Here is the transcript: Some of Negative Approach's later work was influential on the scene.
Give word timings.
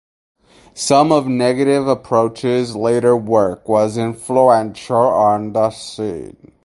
Some 0.73 1.11
of 1.11 1.27
Negative 1.27 1.87
Approach's 1.87 2.75
later 2.75 3.15
work 3.15 3.69
was 3.69 3.99
influential 3.99 4.95
on 4.97 5.53
the 5.53 5.69
scene. 5.69 6.53